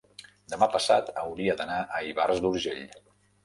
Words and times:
demà 0.53 0.67
passat 0.75 1.11
hauria 1.25 1.57
d'anar 1.61 1.79
a 1.79 2.03
Ivars 2.15 2.45
d'Urgell. 2.47 2.85